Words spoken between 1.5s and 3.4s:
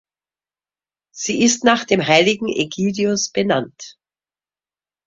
nach dem heiligen Ägidius